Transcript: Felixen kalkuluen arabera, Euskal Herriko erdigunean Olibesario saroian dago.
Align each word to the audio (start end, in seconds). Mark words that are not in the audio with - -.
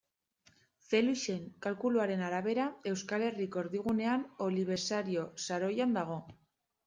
Felixen 0.91 1.43
kalkuluen 1.65 2.23
arabera, 2.29 2.65
Euskal 2.93 3.25
Herriko 3.27 3.63
erdigunean 3.65 4.25
Olibesario 4.49 5.27
saroian 5.49 5.97
dago. 5.99 6.19